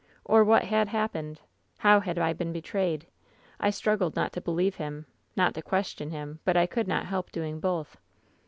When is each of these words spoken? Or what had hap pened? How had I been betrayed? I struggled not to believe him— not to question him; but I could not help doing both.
Or 0.25 0.43
what 0.43 0.63
had 0.63 0.87
hap 0.87 1.13
pened? 1.13 1.37
How 1.77 1.99
had 1.99 2.17
I 2.17 2.33
been 2.33 2.51
betrayed? 2.51 3.05
I 3.59 3.69
struggled 3.69 4.15
not 4.15 4.33
to 4.33 4.41
believe 4.41 4.77
him— 4.77 5.05
not 5.35 5.53
to 5.53 5.61
question 5.61 6.09
him; 6.09 6.39
but 6.43 6.57
I 6.57 6.65
could 6.65 6.87
not 6.87 7.05
help 7.05 7.31
doing 7.31 7.59
both. 7.59 7.97